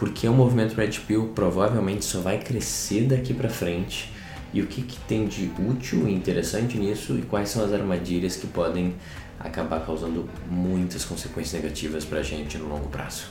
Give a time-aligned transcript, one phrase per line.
[0.00, 4.10] porque o movimento Red Pill provavelmente só vai crescer daqui para frente
[4.50, 8.34] e o que, que tem de útil e interessante nisso e quais são as armadilhas
[8.34, 8.94] que podem
[9.38, 13.26] acabar causando muitas consequências negativas para a gente no longo prazo.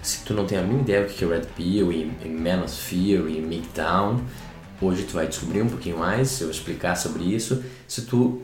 [0.00, 3.28] Se tu não tem a mínima ideia do que é Red Pill e, e Manosphere
[3.28, 4.20] e Midtown,
[4.80, 7.64] hoje tu vai descobrir um pouquinho mais, eu vou explicar sobre isso.
[7.88, 8.40] Se tu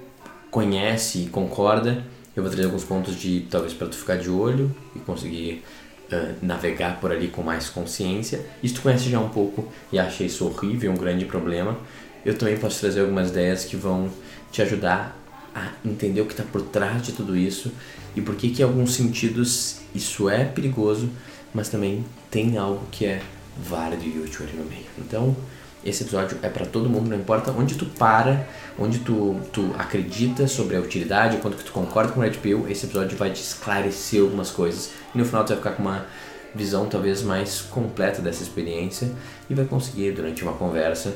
[0.51, 2.05] conhece e concorda,
[2.39, 5.65] eu vou trazer alguns pontos de talvez para tu ficar de olho e conseguir
[6.13, 8.47] uh, navegar por ali com mais consciência.
[8.63, 11.77] Se tu conhece já um pouco e acha isso horrível, um grande problema,
[12.25, 14.09] eu também posso trazer algumas ideias que vão
[14.53, 15.19] te ajudar
[15.53, 17.73] a entender o que está por trás de tudo isso
[18.15, 21.11] e por que que em alguns sentidos isso é perigoso,
[21.53, 23.21] mas também tem algo que é
[23.69, 24.87] válido e útil ali no meio.
[24.97, 25.37] Então,
[25.85, 28.47] esse episódio é para todo mundo, não importa onde tu para,
[28.79, 32.67] onde tu, tu acredita sobre a utilidade, quanto que tu concorda com o Red Pill,
[32.69, 36.07] esse episódio vai te esclarecer algumas coisas e no final tu vai ficar com uma
[36.55, 39.11] visão talvez mais completa dessa experiência
[39.49, 41.15] e vai conseguir durante uma conversa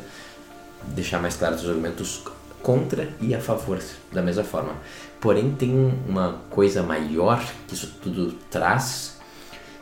[0.88, 2.22] deixar mais claros os argumentos
[2.62, 3.80] contra e a favor
[4.12, 4.74] da mesma forma.
[5.20, 9.18] Porém, tem uma coisa maior que isso tudo traz,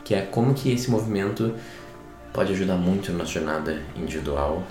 [0.05, 1.55] que é como que esse movimento
[2.33, 4.63] pode ajudar muito na nossa jornada individual,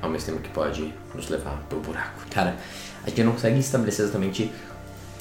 [0.00, 2.20] ao mesmo tempo que pode nos levar pro buraco.
[2.30, 2.56] Cara,
[3.04, 4.50] a gente não consegue estabelecer exatamente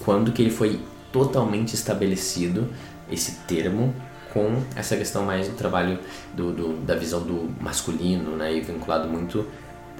[0.04, 0.80] quando que ele foi
[1.12, 2.68] totalmente estabelecido,
[3.12, 3.94] esse termo,
[4.34, 6.00] com essa questão mais do trabalho
[6.34, 9.46] do, do da visão do masculino, né, e vinculado muito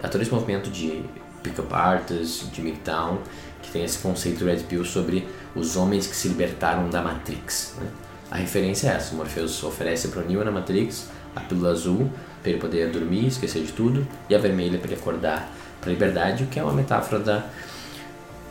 [0.02, 1.04] a todo esse movimento de
[1.44, 3.20] pick-up artists, de Midtown,
[3.62, 7.76] que tem esse conceito Red Pill sobre os homens que se libertaram da Matrix.
[7.80, 7.88] Né?
[8.30, 12.10] A referência é essa, o Morpheus oferece para o Neo na Matrix a pílula azul
[12.42, 15.94] para ele poder dormir, esquecer de tudo, e a vermelha para ele acordar para a
[15.94, 17.46] liberdade, o que é uma metáfora da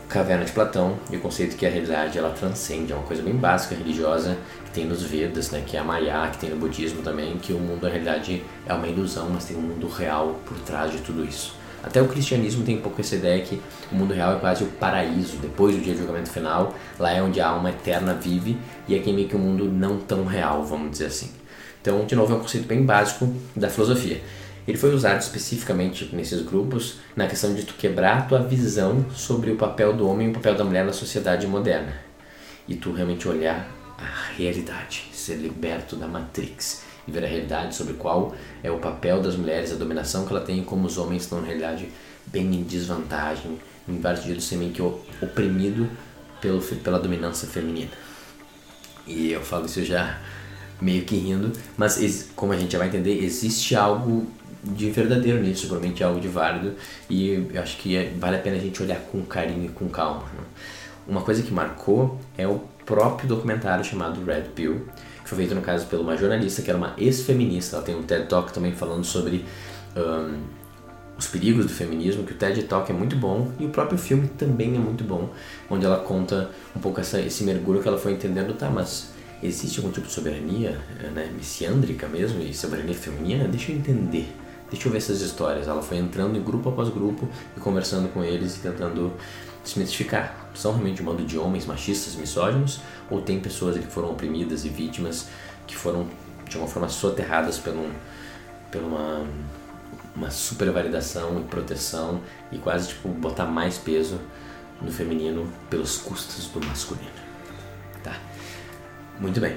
[0.09, 3.35] caverna de Platão e o conceito que a realidade ela transcende, é uma coisa bem
[3.35, 7.01] básica religiosa que tem nos Vedas, né, que é a Maya, que tem no budismo
[7.03, 10.59] também, que o mundo na realidade é uma ilusão, mas tem um mundo real por
[10.61, 11.55] trás de tudo isso.
[11.83, 14.67] Até o cristianismo tem um pouco essa ideia que o mundo real é quase o
[14.67, 18.95] paraíso, depois do dia do julgamento final, lá é onde a alma eterna vive e
[18.95, 21.40] aqui é meio que um mundo não tão real, vamos dizer assim.
[21.81, 24.21] Então, de novo, é um conceito bem básico da filosofia.
[24.69, 29.51] Ele foi usado especificamente nesses grupos na questão de tu quebrar a tua visão sobre
[29.51, 31.95] o papel do homem e o papel da mulher na sociedade moderna.
[32.69, 33.69] E tu realmente olhar
[33.99, 39.21] a realidade, ser liberto da Matrix e ver a realidade sobre qual é o papel
[39.21, 41.89] das mulheres, a dominação que ela tem, e como os homens estão, na realidade,
[42.27, 43.59] bem em desvantagem,
[43.89, 45.89] em vários sentidos, ser meio que oprimido
[46.41, 47.91] pelo, pela dominância feminina.
[49.07, 50.21] E eu falo isso já
[50.81, 54.27] meio que rindo, mas como a gente já vai entender, existe algo
[54.63, 56.75] de verdadeiro nisso, provavelmente algo de válido,
[57.09, 59.89] e eu acho que é, vale a pena a gente olhar com carinho e com
[59.89, 60.23] calma.
[60.23, 60.45] Né?
[61.09, 64.87] Uma coisa que marcou é o próprio documentário chamado Red Pill,
[65.23, 67.77] que foi feito no caso por uma jornalista que era uma ex-feminista.
[67.77, 69.45] Ela tem um TED Talk também falando sobre
[69.97, 70.41] um,
[71.17, 74.29] os perigos do feminismo, que o TED Talk é muito bom e o próprio filme
[74.29, 75.31] também é muito bom,
[75.69, 79.11] onde ela conta um pouco essa, esse mergulho que ela foi entendendo, tá, mas
[79.43, 80.81] existe algum tipo de soberania
[81.15, 83.49] né, messiândrica mesmo e soberania feminina?
[83.49, 84.35] Deixa eu entender,
[84.71, 85.69] deixa eu ver essas histórias.
[85.69, 89.13] Ela foi entrando em grupo após grupo e conversando com eles e tentando
[89.65, 90.51] desmistificar.
[90.55, 92.81] São realmente um bando de homens machistas, misóginos,
[93.11, 95.29] ou tem pessoas que foram oprimidas e vítimas
[95.67, 96.09] que foram
[96.49, 97.91] de uma forma soterradas um,
[98.71, 99.25] por uma,
[100.17, 104.21] uma supervalidação e proteção e quase tipo botar mais peso
[104.83, 107.30] no feminino pelos custos do masculino.
[109.21, 109.57] Muito bem.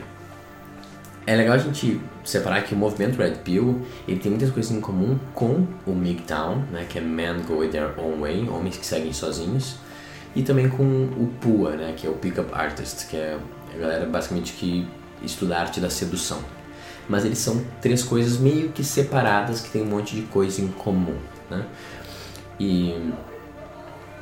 [1.25, 4.81] É legal a gente separar que o movimento Red Pill ele tem muitas coisas em
[4.81, 9.13] comum com o MGTOW, né, que é Men Go Their Own Way, homens que seguem
[9.13, 9.77] sozinhos,
[10.35, 13.39] e também com o PUA, né, que é o Pickup Artist, que é
[13.73, 14.85] a galera basicamente que
[15.23, 16.39] estuda a arte da sedução.
[17.07, 20.67] Mas eles são três coisas meio que separadas que tem um monte de coisa em
[20.67, 21.17] comum,
[21.49, 21.65] né?
[22.59, 23.11] E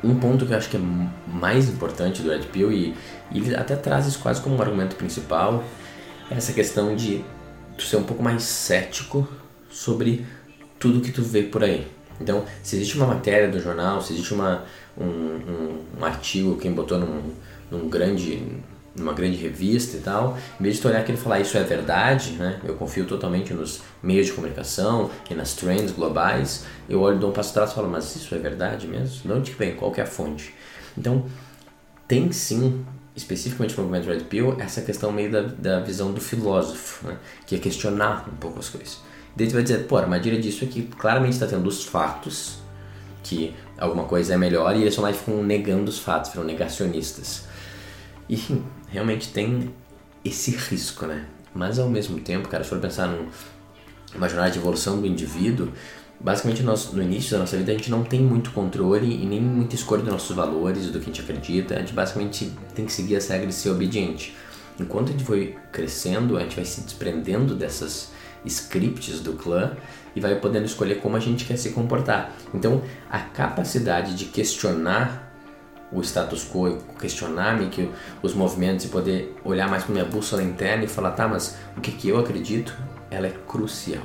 [0.04, 0.82] um ponto que eu acho que é
[1.28, 2.96] mais importante do Red Pill e,
[3.32, 5.64] e ele até traz isso quase como um argumento principal
[6.30, 7.24] é essa questão de
[7.78, 9.28] tu ser um pouco mais cético
[9.70, 10.26] sobre
[10.80, 11.88] tudo que tu vê por aí.
[12.20, 14.64] Então, se existe uma matéria do jornal, se existe uma,
[14.98, 17.34] um, um, um artigo que botou num,
[17.70, 18.42] num grande,
[18.96, 21.64] numa grande revista e tal, em vez de tu olhar aquilo e falar isso é
[21.64, 22.60] verdade, né?
[22.64, 27.34] Eu confio totalmente nos meios de comunicação e nas trends globais, eu olho, dou um
[27.34, 29.22] passo atrás e falo, mas isso é verdade mesmo?
[29.22, 29.76] De onde que vem?
[29.76, 30.54] Qual que é a fonte?
[30.98, 31.26] Então,
[32.08, 32.86] tem sim,
[33.16, 37.18] especificamente no movimento Red Pill, essa questão meio da, da visão do filósofo, né?
[37.46, 39.00] Que é questionar um pouco as coisas.
[39.36, 42.58] Daí tu vai dizer, pô, a armadilha disso é que claramente está tendo os fatos,
[43.24, 47.46] que alguma coisa é melhor, e eles só mais ficam negando os fatos, ficam negacionistas.
[48.30, 48.62] E
[48.92, 49.74] realmente tem
[50.24, 51.26] esse risco, né?
[51.54, 53.28] Mas ao mesmo tempo, cara, se for pensar num,
[54.14, 55.70] numa jornada de evolução do indivíduo,
[56.20, 59.42] basicamente nós, no início da nossa vida a gente não tem muito controle e nem
[59.42, 61.76] muita escolha dos nossos valores, do que a gente acredita.
[61.76, 64.36] A gente basicamente tem que seguir as regras e ser obediente.
[64.80, 68.12] Enquanto a gente foi crescendo, a gente vai se desprendendo dessas
[68.46, 69.76] scripts do clã
[70.16, 72.34] e vai podendo escolher como a gente quer se comportar.
[72.54, 75.31] Então, a capacidade de questionar
[75.92, 77.90] o status quo, questionar meio que
[78.22, 81.82] os movimentos e poder olhar mais para minha bússola interna e falar, tá, mas o
[81.82, 82.78] que, que eu acredito,
[83.10, 84.04] ela é crucial.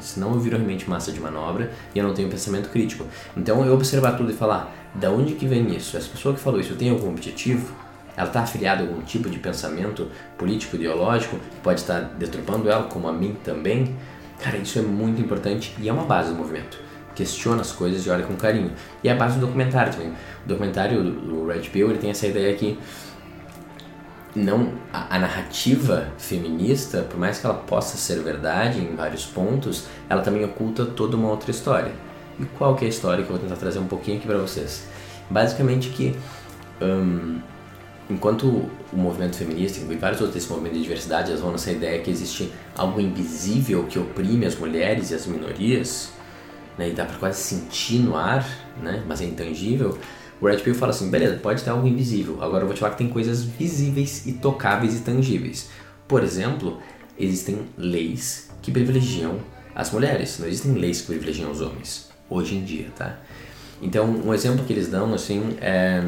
[0.00, 3.06] Senão eu viro realmente massa de manobra e eu não tenho pensamento crítico.
[3.36, 5.96] Então eu observar tudo e falar, da onde que vem isso?
[5.96, 7.72] Essa pessoa que falou isso tem algum objetivo?
[8.16, 10.08] Ela está afiliada a algum tipo de pensamento
[10.38, 13.96] político, ideológico, que pode estar deturpando ela, como a mim também?
[14.40, 16.78] Cara, isso é muito importante e é uma base do movimento.
[17.14, 18.72] Questiona as coisas e olha com carinho.
[19.02, 20.08] E é a base do documentário também.
[20.08, 22.78] O documentário do Red Pill, ele tem essa ideia que
[24.34, 29.86] não a, a, narrativa feminista, por mais que ela possa ser verdade em vários pontos,
[30.08, 31.92] ela também oculta toda uma outra história.
[32.38, 34.38] E qual que é a história que eu vou tentar trazer um pouquinho aqui para
[34.38, 34.86] vocês?
[35.30, 36.16] Basicamente que
[36.82, 37.38] um,
[38.10, 42.02] enquanto o movimento feminista e vários outros desse movimento de diversidade elas vão nessa ideia
[42.02, 46.12] que existe algo invisível que oprime as mulheres e as minorias,
[46.78, 48.46] né, e dá para quase sentir no ar,
[48.82, 49.98] né, mas é intangível,
[50.40, 52.92] o Red Pill fala assim, beleza, pode ter algo invisível, agora eu vou te falar
[52.92, 55.70] que tem coisas visíveis e tocáveis e tangíveis.
[56.06, 56.80] Por exemplo,
[57.18, 59.38] existem leis que privilegiam
[59.74, 63.18] as mulheres, não existem leis que privilegiam os homens, hoje em dia, tá?
[63.80, 66.02] Então, um exemplo que eles dão, assim, é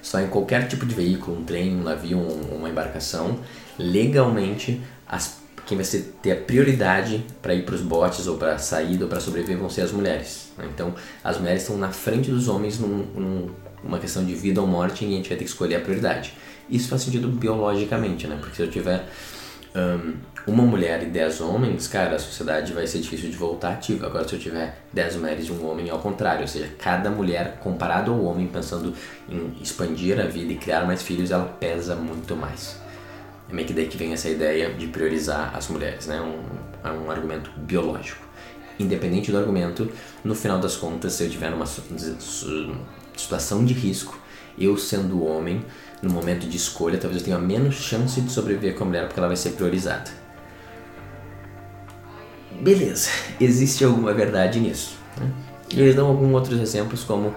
[0.00, 3.38] só em qualquer tipo de veículo, um trem, um navio, um, uma embarcação,
[3.78, 5.86] legalmente as, quem vai
[6.22, 9.70] ter a prioridade para ir para os botes ou para saída ou para sobreviver vão
[9.70, 10.52] ser as mulheres.
[10.58, 10.68] Né?
[10.72, 13.50] Então as mulheres estão na frente dos homens num,
[13.82, 16.34] numa questão de vida ou morte e a gente vai ter que escolher a prioridade.
[16.68, 18.36] Isso faz sentido biologicamente, né?
[18.40, 19.04] Porque se eu tiver
[19.74, 20.14] um,
[20.46, 24.06] uma mulher e 10 homens, cara, a sociedade vai ser difícil de voltar ativa.
[24.06, 27.58] Agora, se eu tiver 10 mulheres e um homem, ao contrário, ou seja, cada mulher
[27.60, 28.94] comparado ao homem, pensando
[29.28, 32.81] em expandir a vida e criar mais filhos, ela pesa muito mais.
[33.52, 36.18] É meio que daí que vem essa ideia de priorizar as mulheres, né?
[36.22, 36.42] Um,
[36.82, 38.26] é um argumento biológico.
[38.80, 39.92] Independente do argumento,
[40.24, 41.66] no final das contas, se eu tiver numa
[43.14, 44.18] situação de risco,
[44.58, 45.62] eu sendo homem,
[46.00, 49.20] no momento de escolha, talvez eu tenha menos chance de sobreviver com a mulher porque
[49.20, 50.10] ela vai ser priorizada.
[52.58, 54.96] Beleza, existe alguma verdade nisso.
[55.20, 55.30] Né?
[55.70, 57.34] E eles dão alguns outros exemplos, como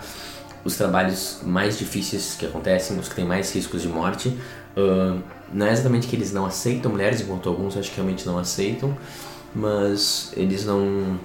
[0.63, 4.35] os trabalhos mais difíceis que acontecem, os que têm mais riscos de morte.
[4.75, 5.21] Uh,
[5.53, 8.95] não é exatamente que eles não aceitam mulheres, enquanto alguns acho que realmente não aceitam,
[9.53, 11.17] mas eles não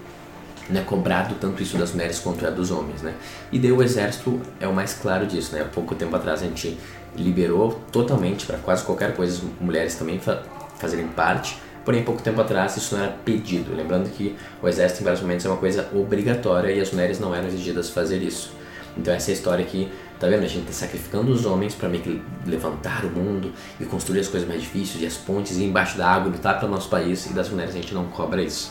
[0.73, 3.15] é cobrado tanto isso das mulheres quanto é dos homens, né?
[3.51, 5.63] E daí o exército é o mais claro disso, né?
[5.63, 6.79] Há pouco tempo atrás a gente
[7.17, 10.43] liberou totalmente para quase qualquer coisa mulheres também fa
[10.79, 13.75] fazerem parte, porém pouco tempo atrás isso não era pedido.
[13.75, 17.35] Lembrando que o exército em vários momentos é uma coisa obrigatória e as mulheres não
[17.35, 18.53] eram exigidas fazer isso.
[18.97, 20.45] Então essa é a história que, tá vendo?
[20.45, 24.29] A gente tá sacrificando os homens para meio que levantar o mundo e construir as
[24.29, 27.33] coisas mais difíceis e as pontes e embaixo da água lutar pelo nosso país e
[27.33, 28.71] das mulheres a gente não cobra isso.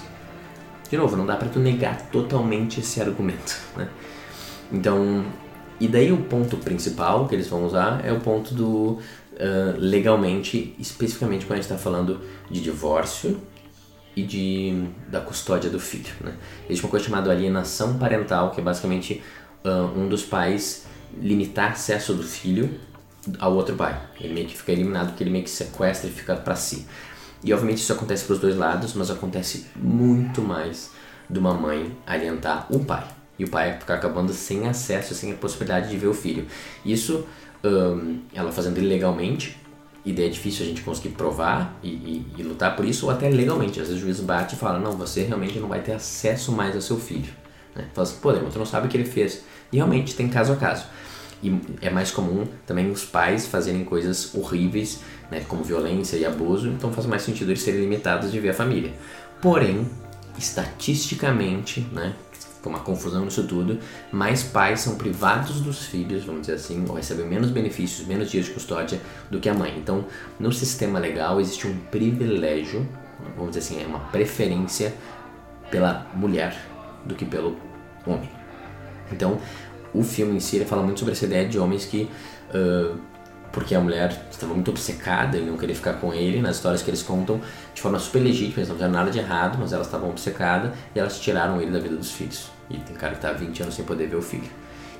[0.89, 3.89] De novo, não dá para tu negar totalmente esse argumento, né?
[4.71, 5.25] Então,
[5.79, 8.99] e daí o ponto principal que eles vão usar é o ponto do uh,
[9.77, 12.21] legalmente, especificamente quando a gente está falando
[12.51, 13.41] de divórcio
[14.15, 16.13] e de, da custódia do filho.
[16.21, 16.35] Né?
[16.65, 19.23] Existe uma coisa chamada alienação parental, que é basicamente
[19.65, 20.85] uh, um dos pais
[21.21, 22.79] limitar acesso do filho
[23.39, 23.99] ao outro pai.
[24.19, 26.85] Ele meio que fica eliminado porque ele meio que sequestra e fica para si.
[27.43, 30.91] E obviamente isso acontece para os dois lados, mas acontece muito mais
[31.29, 33.07] de uma mãe alientar o pai.
[33.37, 36.45] E o pai ficar acabando sem acesso, sem a possibilidade de ver o filho.
[36.83, 37.25] Isso
[37.63, 39.57] um, ela fazendo ilegalmente,
[40.05, 43.11] e daí é difícil a gente conseguir provar e, e, e, lutar por isso, ou
[43.11, 43.79] até legalmente.
[43.79, 46.73] Às vezes o juiz bate e fala: Não, você realmente não vai ter acesso mais
[46.75, 47.31] ao seu filho.
[47.75, 47.85] Né?
[47.93, 49.43] Fala assim: Pô, mas tu não sabe o que ele fez.
[49.71, 50.85] E realmente tem caso a caso.
[51.41, 54.99] E é mais comum também os pais fazerem coisas horríveis,
[55.31, 58.53] né, como violência e abuso, então faz mais sentido eles serem limitados de ver a
[58.53, 58.93] família.
[59.41, 59.87] Porém,
[60.37, 62.13] estatisticamente, né,
[62.61, 63.79] com uma confusão nisso tudo,
[64.11, 68.45] mais pais são privados dos filhos, vamos dizer assim, ou recebem menos benefícios, menos dias
[68.45, 68.99] de custódia
[69.31, 69.73] do que a mãe.
[69.77, 70.05] Então,
[70.37, 72.85] no sistema legal existe um privilégio,
[73.37, 74.93] vamos dizer assim, é uma preferência
[75.71, 76.57] pela mulher
[77.05, 77.55] do que pelo
[78.05, 78.38] homem.
[79.11, 79.37] Então,
[79.93, 82.09] o filme em si ele fala muito sobre essa ideia de homens que
[82.53, 82.97] uh,
[83.51, 86.89] porque a mulher estava muito obcecada e não queria ficar com ele, nas histórias que
[86.89, 87.41] eles contam
[87.73, 90.99] de forma super legítima, eles não fizeram nada de errado, mas elas estavam obcecadas e
[90.99, 92.51] elas tiraram ele da vida dos filhos.
[92.69, 94.49] E tem cara que tá 20 anos sem poder ver o filho.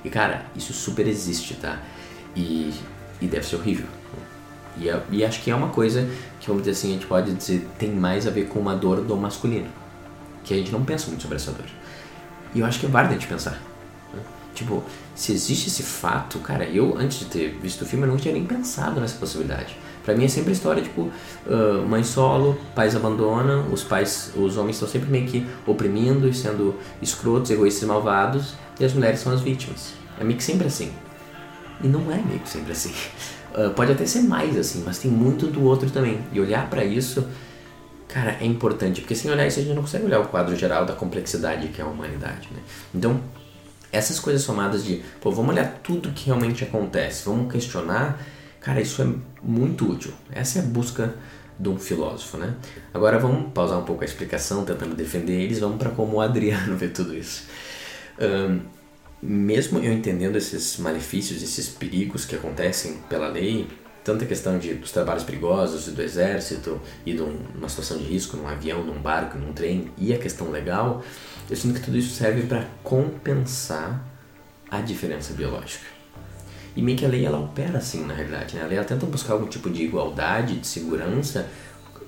[0.04, 1.78] E cara, isso super existe, tá?
[2.34, 2.74] E,
[3.20, 3.86] e deve ser horrível.
[4.76, 6.08] E, é, e acho que é uma coisa
[6.40, 9.02] que, vamos dizer assim, a gente pode dizer tem mais a ver com uma dor
[9.02, 9.68] do masculino.
[10.42, 11.66] Que a gente não pensa muito sobre essa dor.
[12.54, 13.69] E eu acho que é válido a gente pensar.
[14.54, 14.82] Tipo,
[15.14, 18.34] se existe esse fato, cara, eu antes de ter visto o filme eu não tinha
[18.34, 19.76] nem pensado nessa possibilidade.
[20.04, 24.56] Pra mim é sempre a história, tipo, uh, mãe solo, pais abandonam, os pais, os
[24.56, 29.32] homens estão sempre meio que oprimindo e sendo escrotos, egoístas malvados, e as mulheres são
[29.32, 29.92] as vítimas.
[30.18, 30.90] É meio que sempre assim.
[31.82, 32.92] E não é meio que sempre assim.
[33.54, 36.18] Uh, pode até ser mais assim, mas tem muito do outro também.
[36.32, 37.26] E olhar para isso,
[38.08, 40.86] cara, é importante, porque sem olhar isso a gente não consegue olhar o quadro geral
[40.86, 42.60] da complexidade que é a humanidade, né?
[42.94, 43.20] Então,
[43.92, 48.18] essas coisas somadas de, pô, vamos olhar tudo que realmente acontece, vamos questionar
[48.60, 49.06] Cara, isso é
[49.42, 50.12] muito útil.
[50.30, 51.14] Essa é a busca
[51.58, 52.54] de um filósofo, né?
[52.92, 56.76] Agora vamos pausar um pouco a explicação, tentando defender eles, vamos para como o Adriano
[56.76, 57.44] vê tudo isso.
[58.20, 58.60] Um,
[59.22, 63.66] mesmo eu entendendo esses malefícios, esses perigos que acontecem pela lei,
[64.04, 68.36] tanto a questão de, dos trabalhos perigosos do exército e de uma situação de risco
[68.36, 71.02] num avião, num barco, num trem, e a questão legal,
[71.50, 74.04] eu sinto que tudo isso serve para compensar
[74.70, 75.84] a diferença biológica.
[76.76, 78.54] E meio que a lei ela opera assim, na realidade.
[78.54, 78.62] Né?
[78.62, 81.48] A lei ela tenta buscar algum tipo de igualdade, de segurança,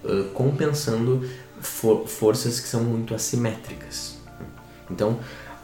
[0.05, 1.29] uh, compensando
[1.61, 4.17] for forças que são muito assimétricas.
[4.89, 5.19] Então,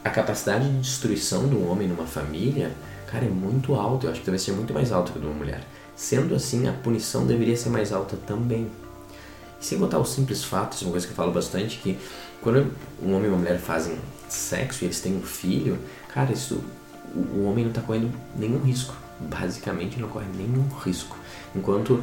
[0.05, 2.73] a capacidade de destruição do homem numa família,
[3.07, 4.07] cara, é muito alta.
[4.07, 5.63] Eu acho que deve ser muito mais alta que de uma mulher.
[5.95, 8.69] Sendo assim, a punição deveria ser mais alta também.
[9.61, 11.99] E sem botar os simples fatos, uma coisa que eu falo bastante, que
[12.41, 12.73] quando
[13.03, 13.99] um homem e uma mulher fazem
[14.29, 15.79] sexo e eles têm um filho,
[16.13, 16.63] cara, isso
[17.15, 18.95] o homem não está correndo nenhum risco.
[19.21, 21.17] Basicamente, não corre nenhum risco.
[21.55, 22.03] Enquanto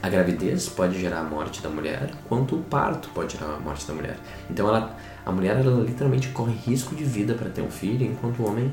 [0.00, 3.86] a gravidez pode gerar a morte da mulher, quanto o parto pode gerar a morte
[3.86, 4.16] da mulher.
[4.48, 8.40] Então, ela, a mulher ela literalmente corre risco de vida para ter um filho, enquanto
[8.40, 8.72] o homem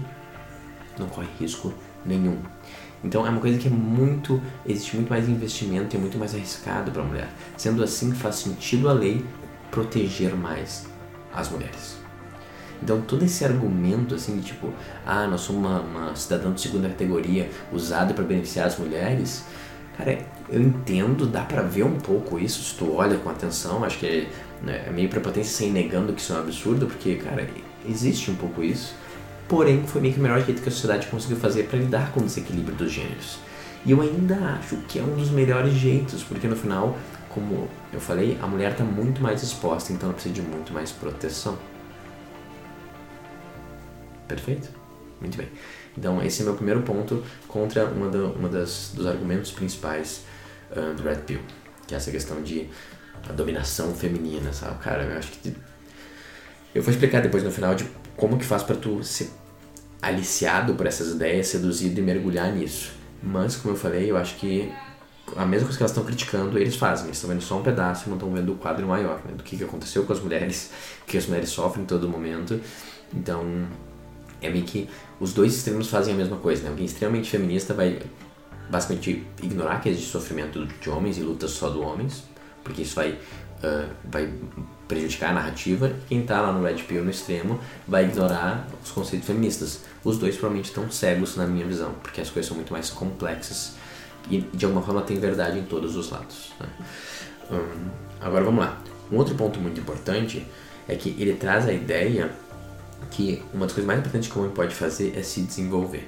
[1.00, 1.74] não corre risco
[2.05, 2.38] nenhum.
[3.03, 6.34] Então é uma coisa que é muito existe muito mais investimento e é muito mais
[6.36, 7.29] arriscado para a mulher.
[7.58, 9.25] Sendo assim, faz sentido a lei
[9.72, 10.88] proteger mais
[11.34, 11.98] as mulheres.
[12.82, 14.74] Então todo esse argumento assim de tipo,
[15.06, 19.44] ah, nós somos uma, uma cidadã de segunda categoria usado para beneficiar as mulheres,
[19.98, 20.18] cara,
[20.50, 24.06] eu entendo, dá para ver um pouco isso se tu olha com atenção, acho que
[24.06, 24.27] é,
[24.63, 27.48] né, é meio prepotência sem negando que isso é um absurdo, porque, cara,
[27.88, 28.96] existe um pouco isso,
[29.50, 32.20] porém foi meio que o melhor jeito que a sociedade conseguiu fazer para lidar com
[32.20, 33.39] o desequilíbrio dos gêneros.
[33.84, 36.98] E eu ainda acho que é um dos melhores jeitos, porque no final,
[37.29, 40.91] como eu falei, a mulher está muito mais exposta, então ela precisa de muito mais
[40.91, 41.58] proteção.
[44.27, 44.70] Perfeito?
[45.20, 45.50] Muito bem.
[45.98, 50.24] Então, esse é meu primeiro ponto contra uma, uma das, dos argumentos principais
[50.72, 51.39] uh, do Red Pill,
[51.88, 52.70] que é essa questão de
[53.27, 54.77] a dominação feminina, sabe?
[54.79, 55.56] Cara, eu acho que...
[56.75, 57.86] Eu vou explicar depois no final de
[58.19, 59.29] como que faz para tu ser
[60.01, 62.91] aliciado por essas ideias, seduzido e mergulhar nisso.
[63.21, 64.71] Mas, como eu falei, eu acho que
[65.35, 67.05] a mesma coisa que elas estão criticando, eles fazem.
[67.05, 69.33] Eles estão vendo só um pedaço e não estão vendo o quadro maior, né?
[69.35, 70.71] do que, que aconteceu com as mulheres,
[71.05, 72.59] que as mulheres sofrem em todo momento.
[73.13, 73.67] Então,
[74.41, 76.69] é meio que os dois extremos fazem a mesma coisa, né?
[76.69, 77.99] Alguém extremamente feminista vai
[78.69, 82.23] basicamente ignorar que existe sofrimento de homens e lutas só do homens,
[82.63, 83.17] porque isso vai,
[83.63, 84.31] uh, vai
[84.87, 85.93] prejudicar a narrativa.
[86.07, 89.81] Quem tá lá no Red Pill no extremo vai ignorar os conceitos feministas.
[90.03, 93.73] Os dois provavelmente estão cegos na minha visão, porque as coisas são muito mais complexas
[94.29, 96.53] e de alguma forma tem verdade em todos os lados.
[96.59, 96.67] Né?
[97.51, 97.89] Um,
[98.21, 98.77] agora vamos lá.
[99.11, 100.45] Um outro ponto muito importante
[100.87, 102.31] é que ele traz a ideia
[103.11, 106.07] que uma das coisas mais importantes que o homem pode fazer é se desenvolver.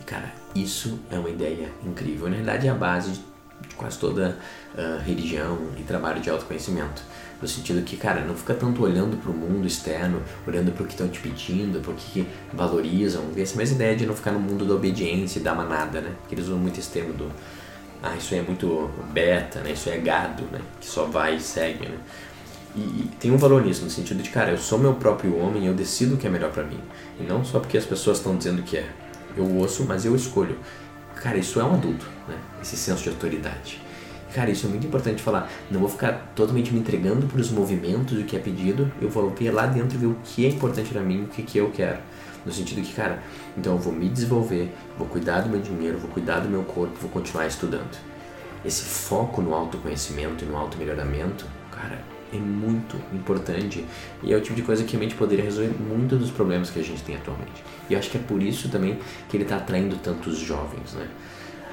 [0.00, 2.28] E cara, isso é uma ideia incrível.
[2.28, 4.38] Na verdade, é a base de quase toda
[4.74, 7.02] uh, religião e trabalho de autoconhecimento.
[7.40, 10.86] No sentido que, cara, não fica tanto olhando para o mundo externo, olhando para o
[10.86, 13.22] que estão te pedindo, para o que valorizam.
[13.36, 16.12] Essa mesma ideia de não ficar no mundo da obediência e da manada, né?
[16.20, 17.30] Porque eles usam muito esse termo do.
[18.02, 19.72] Ah, isso é muito beta, né?
[19.72, 20.60] Isso é gado, né?
[20.80, 21.98] Que só vai e segue, né?
[22.74, 25.66] E, e, tem um valor nisso, no sentido de, cara, eu sou meu próprio homem,
[25.66, 26.80] eu decido o que é melhor para mim.
[27.20, 28.88] E não só porque as pessoas estão dizendo que é.
[29.36, 30.58] Eu ouço, mas eu escolho.
[31.14, 32.36] Cara, isso é um adulto, né?
[32.60, 33.80] Esse senso de autoridade.
[34.34, 35.50] Cara, isso é muito importante falar.
[35.70, 38.90] Não vou ficar totalmente me entregando para os movimentos do que é pedido.
[39.00, 41.58] Eu vou ver lá dentro ver o que é importante para mim, o que, que
[41.58, 41.98] eu quero.
[42.44, 43.22] No sentido que, cara,
[43.56, 46.94] então eu vou me desenvolver, vou cuidar do meu dinheiro, vou cuidar do meu corpo,
[47.00, 47.98] vou continuar estudando.
[48.64, 52.00] Esse foco no autoconhecimento e no auto-melhoramento, cara,
[52.32, 53.84] é muito importante
[54.22, 56.84] e é o tipo de coisa que realmente poderia resolver muitos dos problemas que a
[56.84, 57.64] gente tem atualmente.
[57.88, 61.08] E eu acho que é por isso também que ele está atraindo tantos jovens, né?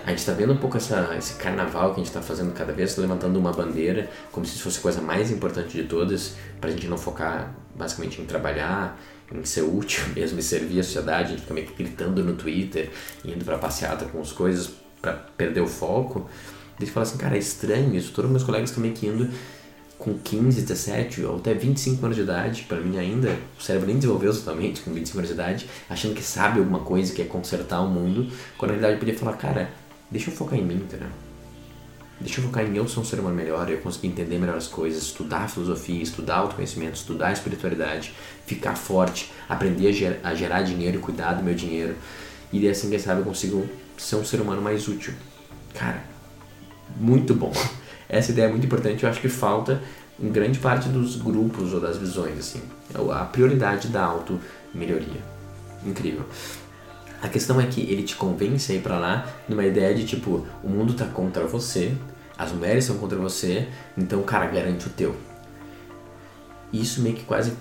[0.05, 2.71] A gente está vendo um pouco essa, esse carnaval que a gente está fazendo cada
[2.71, 6.74] vez, levantando uma bandeira, como se fosse a coisa mais importante de todas, para a
[6.74, 9.01] gente não focar basicamente em trabalhar,
[9.33, 11.24] em ser útil mesmo e servir a sociedade.
[11.24, 12.91] A gente fica meio que gritando no Twitter,
[13.25, 14.69] indo para passeata com as coisas
[15.01, 16.29] para perder o foco.
[16.77, 18.12] Daí fala assim, cara, é estranho isso.
[18.12, 19.27] Todos meus colegas estão meio que indo
[19.97, 23.95] com 15, 17 ou até 25 anos de idade, para mim ainda, o cérebro nem
[23.95, 27.81] desenvolveu totalmente com 25 anos de idade, achando que sabe alguma coisa, que é consertar
[27.81, 29.69] o mundo, quando na realidade podia falar, cara,
[30.09, 31.09] deixa eu focar em mim, entendeu?
[32.19, 34.67] Deixa eu focar em eu ser um ser humano melhor, eu conseguir entender melhor as
[34.67, 38.13] coisas, estudar filosofia, estudar autoconhecimento, estudar espiritualidade,
[38.45, 41.95] ficar forte, aprender a, a gerar dinheiro e cuidar do meu dinheiro.
[42.53, 45.13] E assim, quem sabe, eu consigo ser um ser humano mais útil.
[45.74, 46.03] Cara,
[46.95, 47.51] muito bom.
[48.07, 49.81] Essa ideia é muito importante, eu acho que falta
[50.17, 52.62] em grande parte dos grupos ou das visões, assim.
[53.12, 55.21] A prioridade da auto-melhoria.
[55.85, 56.25] Incrível.
[57.25, 60.46] A questão é que ele te convence a ir pra lá numa ideia de tipo,
[60.63, 61.91] o mundo tá contra você,
[62.38, 63.67] as mulheres estão contra você,
[63.98, 65.15] então, cara, garante o teu.
[66.72, 67.53] Isso meio que quase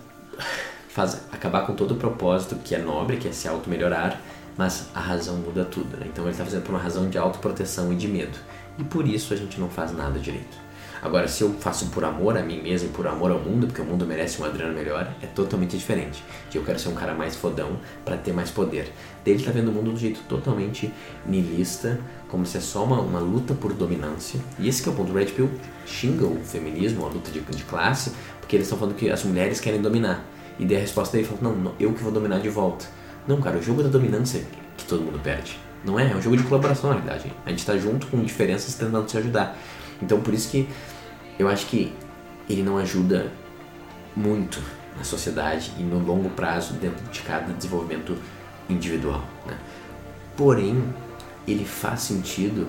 [0.90, 4.21] faz acabar com todo o propósito que é nobre, que é se auto-melhorar,
[4.54, 6.09] mas a razão muda tudo, né?
[6.12, 8.37] Então ele está fazendo por uma razão de autoproteção e de medo.
[8.78, 10.64] E por isso a gente não faz nada direito.
[11.04, 13.83] Agora, se eu faço por amor a mim mesmo e por amor ao mundo, porque
[13.83, 16.25] o mundo merece um Adriano melhor, é totalmente diferente.
[16.54, 18.90] Eu quero ser um cara mais fodão para ter mais poder.
[19.25, 20.93] Daí ele tá vendo o mundo de um jeito totalmente
[21.26, 24.38] nihilista, como se é só uma, uma luta por dominância.
[24.59, 25.12] E esse é o ponto.
[25.12, 25.50] O Red Pill
[25.87, 29.61] xinga o feminismo, a luta de, de classe, porque eles estão falando que as mulheres
[29.61, 30.25] querem dominar.
[30.59, 32.87] E daí a resposta dele fala, não, não, eu que vou dominar de volta.
[33.26, 34.45] Não, cara, o jogo da dominância
[34.76, 35.59] que todo mundo perde.
[35.85, 37.33] Não é, é um jogo de colaboração na realidade.
[37.45, 39.57] A gente tá junto com diferenças tentando se ajudar.
[40.02, 40.69] Então por isso que
[41.38, 41.93] eu acho que
[42.49, 43.33] ele não ajuda
[44.16, 44.61] muito
[44.97, 48.16] na sociedade e no longo prazo dentro de cada desenvolvimento
[48.68, 49.25] individual.
[49.47, 49.56] Né?
[50.37, 50.83] Porém,
[51.47, 52.68] ele faz sentido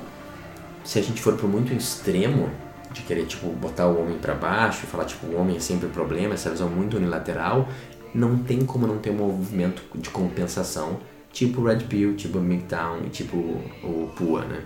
[0.83, 2.49] se a gente for por muito extremo
[2.91, 5.87] de querer tipo botar o homem para baixo e falar tipo o homem é sempre
[5.87, 7.67] o problema, essa visão muito unilateral,
[8.13, 10.99] não tem como não ter um movimento de compensação,
[11.33, 14.63] tipo Red Pill, tipo MGTOW e tipo o PUA, né?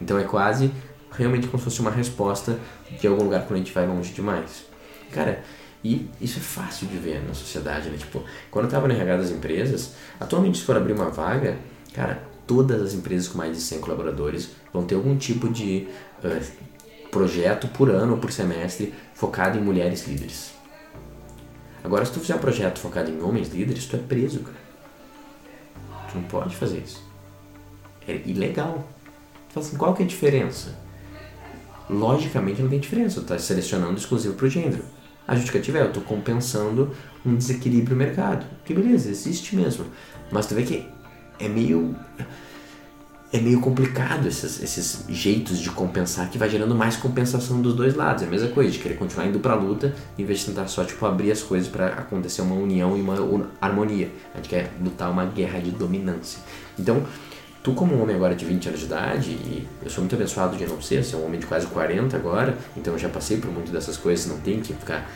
[0.00, 0.70] Então é quase
[1.10, 2.58] realmente como se fosse uma resposta
[3.00, 4.64] de algum lugar quando a gente vai longe demais.
[5.10, 5.42] Cara,
[5.86, 7.96] e isso é fácil de ver na sociedade, né?
[7.96, 11.56] Tipo, quando eu tava no RH das empresas, atualmente se for abrir uma vaga,
[11.94, 15.86] cara, todas as empresas com mais de 100 colaboradores vão ter algum tipo de
[16.24, 20.50] uh, projeto por ano ou por semestre focado em mulheres líderes.
[21.84, 24.58] Agora, se tu fizer um projeto focado em homens líderes, tu é preso, cara.
[26.10, 27.00] Tu não pode fazer isso.
[28.08, 28.84] É ilegal.
[29.48, 30.86] Tu fala assim, qual que é a diferença?
[31.88, 34.84] logicamente não tem diferença, tu está selecionando exclusivo para o gênero.
[35.26, 36.92] A justificativa é, eu estou compensando
[37.24, 38.46] um desequilíbrio no mercado.
[38.64, 39.86] Que beleza, existe mesmo.
[40.30, 40.86] Mas tu vê que
[41.38, 41.94] é meio
[43.32, 47.94] é meio complicado esses, esses jeitos de compensar que vai gerando mais compensação dos dois
[47.94, 48.22] lados.
[48.22, 50.84] É a mesma coisa, de querer continuar indo pra luta em vez de tentar só
[50.84, 54.10] tipo, abrir as coisas para acontecer uma união e uma harmonia.
[54.32, 56.38] A gente quer lutar uma guerra de dominância.
[56.78, 57.04] Então,
[57.66, 60.56] tu como um homem agora de 20 anos de idade, e eu sou muito abençoado
[60.56, 63.50] de não ser, ser um homem de quase 40 agora, então eu já passei por
[63.50, 65.10] muito dessas coisas, não tem que ficar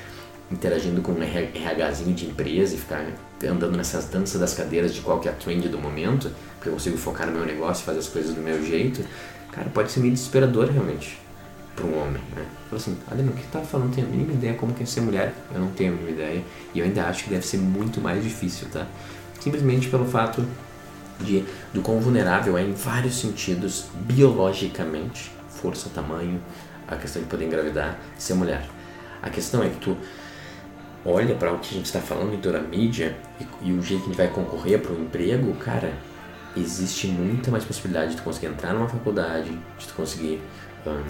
[0.50, 3.06] interagindo com um RHzinho de empresa e ficar
[3.48, 7.34] andando nessas danças das cadeiras de qualquer trend do momento, porque eu consigo focar no
[7.34, 9.04] meu negócio e fazer as coisas do meu jeito,
[9.52, 11.20] cara, pode ser meio desesperador realmente
[11.76, 12.44] para um homem, né?
[12.68, 13.86] Fala assim, Adriano, o que tá falando?
[13.86, 16.10] Não tenho a mínima ideia como que é ser mulher, eu não tenho a mínima
[16.10, 16.42] ideia,
[16.74, 18.88] e eu ainda acho que deve ser muito mais difícil, tá?
[19.38, 20.44] Simplesmente pelo fato
[21.24, 26.40] de, do quão vulnerável é em vários sentidos, biologicamente, força, tamanho,
[26.86, 28.66] a questão de poder engravidar, ser mulher.
[29.22, 29.96] A questão é que tu
[31.04, 33.82] olha para o que a gente está falando em toda a mídia e, e, o
[33.82, 35.92] jeito que a gente vai concorrer para o emprego, cara,
[36.56, 40.40] existe muita mais possibilidade de tu conseguir entrar numa faculdade, de tu conseguir
[40.86, 41.02] um,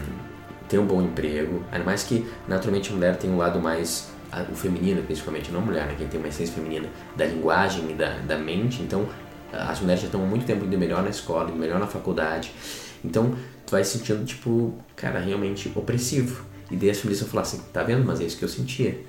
[0.68, 4.10] ter um bom emprego, ainda mais que naturalmente a mulher tem um lado mais
[4.50, 5.94] o feminino, principalmente, não a mulher, né?
[5.98, 9.08] quem tem uma essência feminina da linguagem e da, da mente, então
[9.52, 12.52] as mulheres já estão muito tempo indo melhor na escola, indo melhor na faculdade.
[13.04, 13.34] Então,
[13.66, 16.44] tu vai se sentindo, tipo, cara, realmente opressivo.
[16.70, 18.04] E daí as feministas vão falar assim, tá vendo?
[18.04, 19.00] Mas é isso que eu sentia.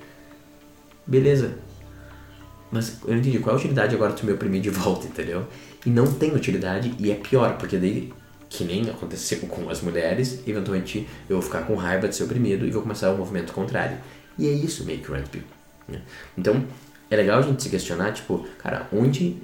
[1.06, 1.58] Beleza.
[2.70, 5.46] Mas eu não entendi, qual é a utilidade agora tu me oprimir de volta, entendeu?
[5.84, 8.12] E não tem utilidade e é pior, porque daí,
[8.48, 12.66] que nem aconteceu com as mulheres, eventualmente eu vou ficar com raiva de ser oprimido
[12.66, 13.98] e vou começar o um movimento contrário.
[14.38, 15.42] E é isso Red Pill.
[15.86, 16.00] Né?
[16.36, 16.64] Então,
[17.10, 19.36] é legal a gente se questionar, tipo, cara, onde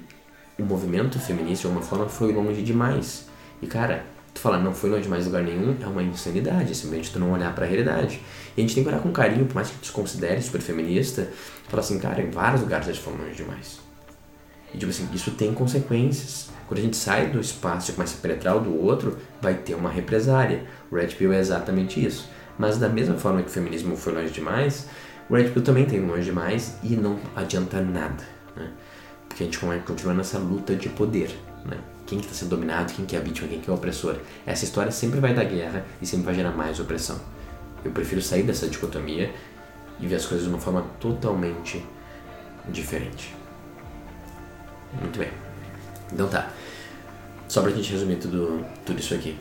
[0.61, 3.27] o movimento feminista de alguma forma foi longe demais.
[3.61, 7.19] E cara, tu falar não foi longe demais lugar nenhum é uma insanidade, simplesmente tu
[7.19, 8.21] não olhar para a realidade.
[8.55, 10.61] E a gente tem que olhar com carinho, por mais que tu se considere super
[10.61, 11.27] feminista,
[11.67, 13.79] falar assim, cara, em vários lugares a gente foi longe demais.
[14.73, 16.49] E tipo assim, isso tem consequências.
[16.67, 19.73] Quando a gente sai do espaço e começa a penetrar o do outro, vai ter
[19.73, 20.65] uma represária.
[20.91, 22.29] O Red Pill é exatamente isso.
[22.57, 24.87] Mas da mesma forma que o feminismo foi longe demais,
[25.29, 28.23] o Red Pill também tem longe demais e não adianta nada.
[28.55, 28.69] Né?
[29.39, 31.77] Porque a gente continua nessa luta de poder, né?
[32.05, 34.17] quem que está sendo dominado, quem que é a vítima, quem que é o opressor.
[34.45, 37.17] Essa história sempre vai dar guerra e sempre vai gerar mais opressão.
[37.85, 39.33] Eu prefiro sair dessa dicotomia
[39.97, 41.81] e ver as coisas de uma forma totalmente
[42.67, 43.33] diferente.
[44.99, 45.29] Muito bem.
[46.11, 46.51] Então tá.
[47.47, 49.37] Só pra gente resumir tudo, tudo isso aqui.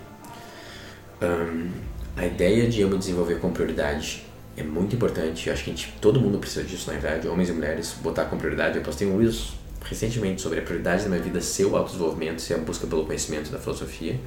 [1.21, 1.73] Um,
[2.17, 4.25] a ideia de eu me desenvolver com prioridade
[4.57, 5.49] é muito importante.
[5.49, 8.39] Eu acho que gente, todo mundo precisa disso, na verdade, homens e mulheres, botar com
[8.39, 8.77] prioridade.
[8.77, 12.55] Eu postei um Reels recentemente sobre a prioridade da minha vida ser o autodesenvolvimento, ser
[12.55, 14.21] a busca pelo conhecimento da filosofia,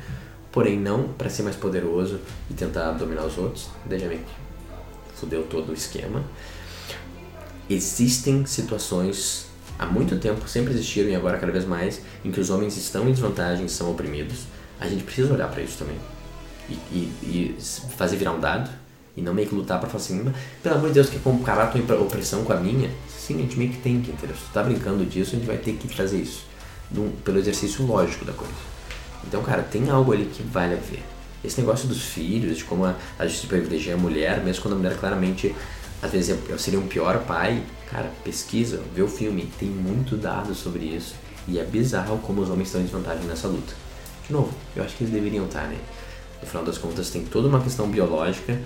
[0.51, 3.69] porém não para ser mais poderoso e tentar dominar os outros.
[3.85, 4.21] Veja bem,
[5.15, 6.23] fudeu todo o esquema.
[7.69, 9.45] Existem situações
[9.77, 13.07] há muito tempo, sempre existiram e agora cada vez mais, em que os homens estão
[13.07, 14.45] em desvantagem, são oprimidos.
[14.79, 15.97] A gente precisa olhar para isso também
[16.71, 17.57] e, e, e,
[17.97, 18.69] fazer virar um dado
[19.21, 21.67] e não meio que lutar para falar assim, pelo amor de Deus, quer comparar a
[21.67, 22.89] tua opressão com a minha?
[23.07, 24.35] Sim, a gente meio que tem que, entendeu?
[24.35, 26.45] Se tu tá brincando disso, a gente vai ter que fazer isso
[27.23, 28.53] pelo exercício lógico da coisa.
[29.25, 31.03] Então, cara, tem algo ali que vale a ver.
[31.43, 34.77] Esse negócio dos filhos, de como a, a gente privilegia a mulher, mesmo quando a
[34.77, 35.55] mulher claramente,
[36.01, 40.55] às vezes, eu seria um pior pai, cara, pesquisa, vê o filme, tem muito dado
[40.55, 41.13] sobre isso.
[41.47, 43.73] E é bizarro como os homens estão em desvantagem nessa luta.
[44.25, 45.77] De novo, eu acho que eles deveriam estar, né?
[46.41, 48.59] No final das contas, tem toda uma questão biológica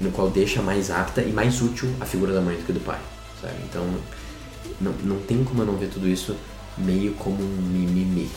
[0.00, 2.80] no qual deixa mais apta e mais útil a figura da mãe do que do
[2.80, 3.00] pai,
[3.40, 3.54] sabe?
[3.64, 3.86] Então,
[4.80, 6.36] não, não tem como eu não ver tudo isso
[6.76, 8.30] meio como um mimimi.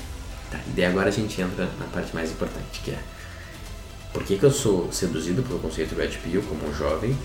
[0.50, 3.00] Tá, e daí agora a gente entra na parte mais importante, que é
[4.12, 7.16] por que, que eu sou seduzido pelo conceito Red Pill como um jovem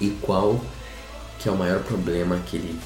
[0.00, 0.60] e qual
[1.38, 2.78] que é o maior problema que ele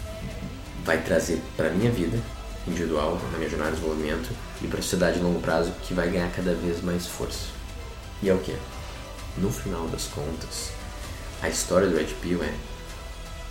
[0.84, 2.18] vai trazer para minha vida
[2.66, 4.30] individual, na minha jornada de desenvolvimento
[4.62, 7.46] e para a sociedade de longo prazo que vai ganhar cada vez mais força.
[8.22, 8.54] E é o que?
[9.38, 10.72] No final das contas,
[11.40, 12.52] a história do Red Pill é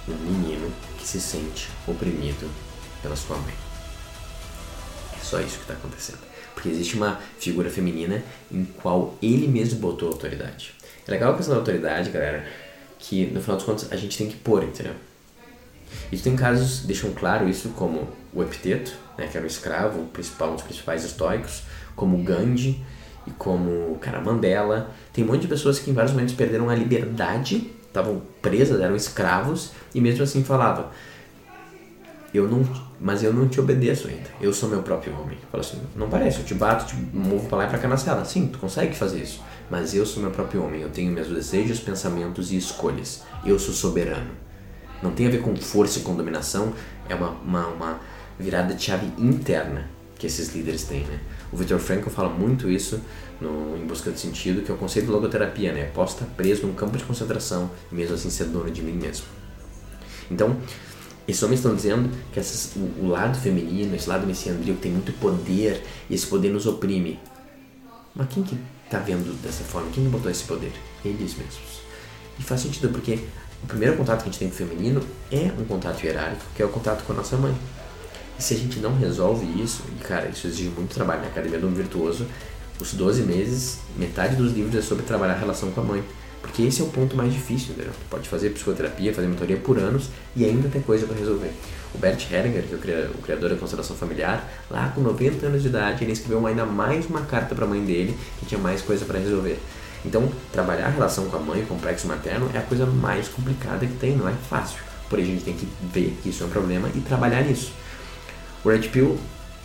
[0.08, 2.50] um menino que se sente oprimido
[3.02, 3.54] pela sua mãe.
[5.20, 6.20] É só isso que está acontecendo.
[6.54, 10.74] Porque existe uma figura feminina em qual ele mesmo botou autoridade.
[11.08, 12.46] É legal a questão da autoridade, galera,
[13.00, 14.94] que no final das contas a gente tem que pôr, entendeu?
[16.12, 20.06] Isso tem casos, deixam claro isso, como o Epiteto, né, que era o escravo, o
[20.08, 21.64] principal, um dos principais estoicos,
[21.96, 22.84] como Gandhi
[23.28, 24.92] e como cara Mandela.
[25.14, 28.96] Tem um monte de pessoas que em vários momentos perderam a liberdade, estavam presas, eram
[28.96, 30.86] escravos e mesmo assim falavam:
[32.34, 32.64] eu não,
[33.00, 34.30] mas eu não te obedeço ainda.
[34.40, 35.38] Eu sou meu próprio homem.
[35.52, 37.98] Fala assim, não parece, eu te bato, te movo para lá e para cá na
[37.98, 38.24] cela.
[38.24, 39.42] Sim, tu consegue fazer isso.
[39.70, 40.82] Mas eu sou meu próprio homem.
[40.82, 43.24] Eu tenho meus desejos, pensamentos e escolhas.
[43.44, 44.30] Eu sou soberano.
[45.02, 46.74] Não tem a ver com força e com dominação.
[47.08, 48.00] É uma, uma, uma
[48.38, 51.20] virada de chave interna que esses líderes têm, né?
[51.52, 53.02] O Viktor Frankl fala muito isso
[53.42, 55.86] no Em Busca de Sentido, que é o conceito de logoterapia, né?
[55.94, 59.26] Posso preso num campo de concentração e mesmo assim ser dono de mim mesmo.
[60.30, 60.58] Então,
[61.28, 65.12] esses homens estão dizendo que essas, o, o, lado feminino, esse lado messiandrio tem muito
[65.14, 67.20] poder e esse poder nos oprime.
[68.16, 69.90] Mas quem que está vendo dessa forma?
[69.92, 70.72] Quem botou esse poder?
[71.04, 71.82] Eles mesmos.
[72.40, 73.20] E faz sentido porque
[73.64, 76.62] o primeiro contato que a gente tem com o feminino é um contato hierárquico, que
[76.62, 77.56] é o contato com a nossa mãe.
[78.40, 81.60] E se a gente não resolve isso, e cara, isso exige muito trabalho na Academia
[81.60, 82.26] do Homem Virtuoso,
[82.80, 86.04] os 12 meses, metade dos livros é sobre trabalhar a relação com a mãe.
[86.42, 87.92] Porque esse é o ponto mais difícil, entendeu?
[87.92, 91.52] Tu pode fazer psicoterapia, fazer mentoria por anos e ainda ter coisa para resolver.
[91.94, 95.68] O Bert Hellinger, que é o criador da constelação familiar, lá com 90 anos de
[95.68, 99.04] idade, ele escreveu ainda mais uma carta para a mãe dele que tinha mais coisa
[99.04, 99.60] para resolver.
[100.06, 103.86] Então, trabalhar a relação com a mãe, o complexo materno, é a coisa mais complicada
[103.86, 104.80] que tem, não é fácil.
[105.10, 107.74] Porém, a gente tem que ver que isso é um problema e trabalhar nisso.
[108.64, 109.18] O Red Pill,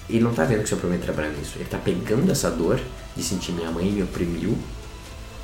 [0.09, 1.53] ele não tá vendo que é um problema e trabalhar nisso.
[1.57, 2.81] Ele tá pegando essa dor
[3.17, 4.59] de sentir minha mãe me oprimiu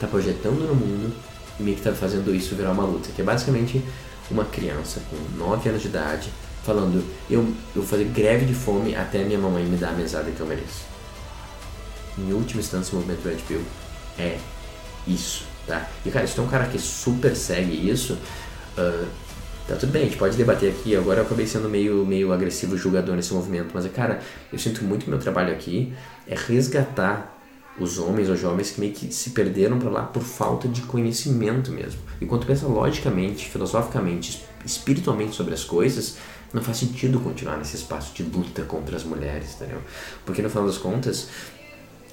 [0.00, 1.14] tá projetando no mundo
[1.58, 3.10] e meio que tá fazendo isso virar uma luta.
[3.14, 3.84] Que é basicamente
[4.30, 6.32] uma criança com 9 anos de idade
[6.64, 10.30] falando: eu, eu vou fazer greve de fome até minha mamãe me dar a mesada
[10.30, 10.88] que eu mereço.
[12.18, 13.62] Em última instância, o movimento Red Pill
[14.18, 14.38] é
[15.06, 15.88] isso, tá?
[16.04, 18.14] E cara, se tem um cara que super segue isso,
[18.76, 19.06] uh,
[19.70, 20.96] tá tudo bem, a gente pode debater aqui.
[20.96, 24.20] Agora eu acabei sendo meio, meio agressivo julgador nesse movimento, mas cara,
[24.52, 25.92] eu sinto muito que meu trabalho aqui
[26.26, 27.38] é resgatar
[27.78, 31.70] os homens ou jovens que meio que se perderam para lá por falta de conhecimento
[31.70, 32.00] mesmo.
[32.20, 36.16] E quando pensa logicamente, filosoficamente, espiritualmente sobre as coisas,
[36.52, 39.78] não faz sentido continuar nesse espaço de luta contra as mulheres, entendeu?
[40.26, 41.28] Porque no final das contas,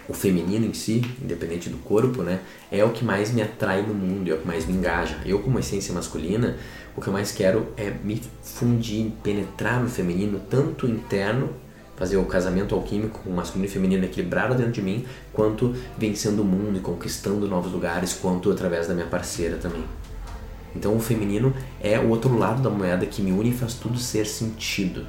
[0.08, 2.40] o feminino em si, independente do corpo, né,
[2.72, 5.18] é o que mais me atrai no mundo, é o que mais me engaja.
[5.26, 6.56] Eu, como essência masculina,
[6.98, 11.50] o que eu mais quero é me fundir, penetrar no feminino, tanto interno
[11.98, 16.46] fazer o casamento alquímico com masculino e feminino equilibrado dentro de mim, quanto vencendo o
[16.46, 19.84] mundo e conquistando novos lugares, quanto através da minha parceira também.
[20.76, 23.98] Então o feminino é o outro lado da moeda que me une e faz tudo
[23.98, 25.06] ser sentido.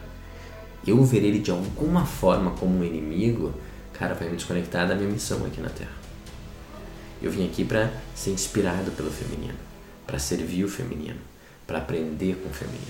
[0.86, 3.52] eu ver ele de alguma forma como um inimigo,
[3.92, 5.92] cara, vai me desconectar da minha missão aqui na Terra.
[7.20, 9.58] Eu vim aqui para ser inspirado pelo feminino,
[10.06, 11.18] para servir o feminino,
[11.68, 12.80] para aprender com o feminino.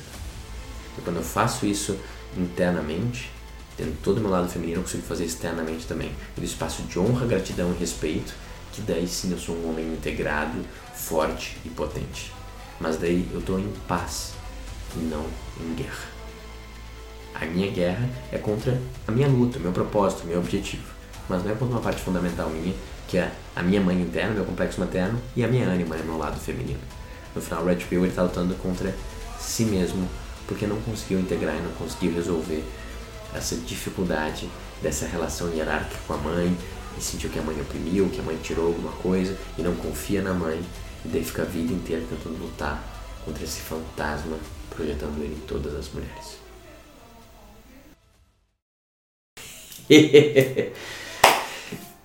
[0.97, 1.99] E quando eu faço isso
[2.37, 3.29] internamente,
[3.77, 6.12] tendo todo o meu lado feminino, eu consigo fazer externamente também.
[6.37, 8.33] No espaço de honra, gratidão e respeito,
[8.73, 10.64] que daí sim eu sou um homem integrado,
[10.95, 12.33] forte e potente.
[12.81, 14.35] Mas daí eu estou em paz
[14.95, 15.27] e não
[15.61, 16.07] em guerra.
[17.35, 20.85] A minha guerra é contra a minha luta, meu propósito, meu objetivo.
[21.29, 22.75] Mas não é contra uma parte fundamental minha,
[23.09, 26.38] que é a minha mãe interna, meu complexo materno, e a minha ânima, meu lado
[26.38, 26.81] feminino.
[27.35, 28.95] No final, o Red Pill está lutando contra
[29.38, 30.09] si mesmo,
[30.47, 32.64] porque não conseguiu integrar e não conseguiu resolver
[33.35, 34.49] essa dificuldade
[34.83, 36.57] dessa relação hierárquica com a mãe,
[36.97, 40.23] e sentiu que a mãe oprimiu, que a mãe tirou alguma coisa, e não confia
[40.23, 40.61] na mãe,
[41.05, 42.83] e daí fica a vida inteira tentando lutar
[43.25, 44.37] contra esse fantasma,
[44.71, 46.38] projetando ele em todas as mulheres.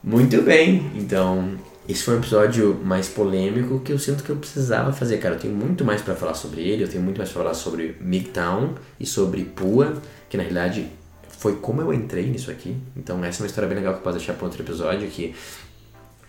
[0.04, 4.94] Muito bem, então esse foi um episódio mais polêmico que eu sinto que eu precisava
[4.94, 5.36] fazer, cara.
[5.36, 7.98] Eu tenho muito mais para falar sobre ele, eu tenho muito mais para falar sobre
[8.00, 10.88] Midtown e sobre Pua, que na realidade
[11.28, 12.78] foi como eu entrei nisso aqui.
[12.96, 15.36] Então essa é uma história bem legal que eu posso deixar para outro episódio, que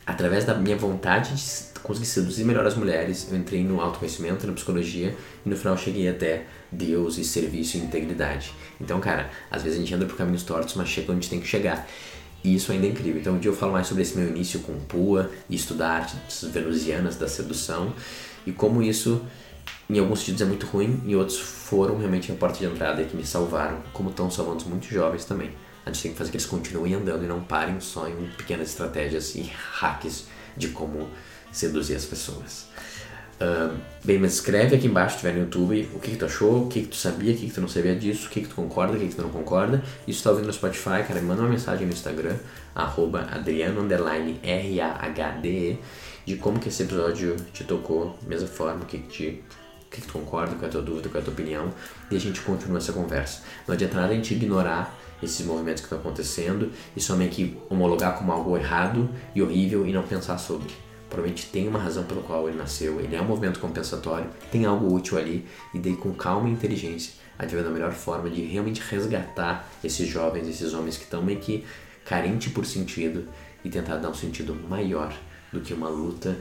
[0.05, 4.53] através da minha vontade de conseguir seduzir melhor as mulheres, eu entrei no autoconhecimento, na
[4.55, 5.15] psicologia
[5.47, 8.53] e no final cheguei até Deus e serviço e integridade.
[8.81, 11.47] Então, cara, às vezes a gente anda por caminhos tortos, mas chega onde tem que
[11.47, 11.87] chegar.
[12.45, 13.19] E isso ainda é incrível.
[13.19, 16.45] Então, um dia eu falo mais sobre esse meu início com Pua e estudar artes
[16.45, 17.95] venusianas da sedução
[18.47, 19.25] e como isso,
[19.89, 23.07] em alguns sentidos, é muito ruim e outros foram realmente a porta de entrada e
[23.07, 25.51] que me salvaram, como estão salvando muitos jovens também.
[25.87, 28.69] A gente tem que fazer que eles continuem andando e não parem só em pequenas
[28.69, 30.27] estratégias e hacks
[30.57, 31.09] de como
[31.51, 32.67] seduzir as pessoas.
[33.41, 36.65] Uh, bem, mas escreve aqui embaixo, se tiver no YouTube, o que, que tu achou,
[36.65, 38.49] o que, que tu sabia, o que, que tu não sabia disso, o que, que
[38.49, 39.83] tu concorda, o que, que tu não concorda.
[40.07, 42.37] E se tu tá ouvindo no Spotify, cara, manda uma mensagem no Instagram,
[42.75, 43.87] arroba Adriano
[44.43, 45.79] R-A-H-D-E,
[46.25, 49.43] de como que esse episódio te tocou, mesma forma, o que, que te
[49.87, 51.73] o que, que tu concorda, qual é a tua dúvida, qual é a tua opinião,
[52.11, 53.43] e a gente continua essa conversa.
[53.67, 58.33] Não adianta nada a gente ignorar esses movimentos que estão acontecendo e somente homologar como
[58.33, 60.69] algo errado e horrível e não pensar sobre
[61.15, 64.93] provavelmente tem uma razão pelo qual ele nasceu, ele é um movimento compensatório, tem algo
[64.93, 68.43] útil ali, e daí com calma e inteligência, a gente dar a melhor forma de
[68.43, 71.65] realmente resgatar esses jovens, esses homens que estão meio que
[72.05, 73.29] carentes por sentido
[73.65, 75.17] e tentar dar um sentido maior
[75.53, 76.37] do que uma luta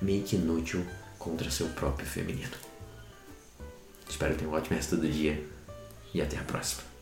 [0.00, 0.86] meio que inútil
[1.18, 2.52] contra seu próprio feminino.
[4.08, 5.42] Espero que tenha um ótimo resto do dia
[6.12, 6.95] e até a próxima.